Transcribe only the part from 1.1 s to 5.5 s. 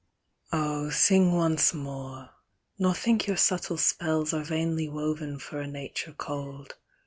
once more, nor think your subtle spells Are vainly woven